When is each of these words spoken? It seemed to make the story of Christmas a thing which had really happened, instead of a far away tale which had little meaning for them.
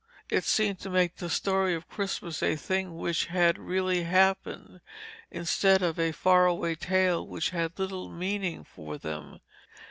It 0.31 0.45
seemed 0.45 0.79
to 0.79 0.89
make 0.89 1.17
the 1.17 1.29
story 1.29 1.75
of 1.75 1.87
Christmas 1.87 2.41
a 2.41 2.55
thing 2.55 2.97
which 2.97 3.27
had 3.27 3.59
really 3.59 4.01
happened, 4.01 4.81
instead 5.29 5.83
of 5.83 5.99
a 5.99 6.11
far 6.11 6.47
away 6.47 6.73
tale 6.73 7.27
which 7.27 7.51
had 7.51 7.77
little 7.77 8.09
meaning 8.09 8.63
for 8.63 8.97
them. 8.97 9.41